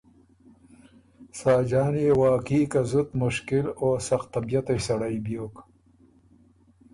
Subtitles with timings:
[1.39, 5.55] ساجان يې واقعي که زُت مشکِل او سختطبعئ سړئ بیوک۔